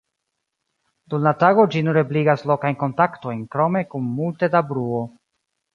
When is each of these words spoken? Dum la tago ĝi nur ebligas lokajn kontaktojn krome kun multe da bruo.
Dum 1.13 1.27
la 1.27 1.33
tago 1.43 1.67
ĝi 1.75 1.83
nur 1.89 2.01
ebligas 2.03 2.47
lokajn 2.53 2.81
kontaktojn 2.81 3.47
krome 3.57 3.87
kun 3.95 4.13
multe 4.19 4.55
da 4.57 4.69
bruo. 4.73 5.07